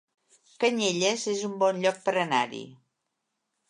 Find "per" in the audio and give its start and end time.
2.09-2.19